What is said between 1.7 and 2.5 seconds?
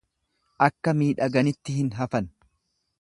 hin hafan.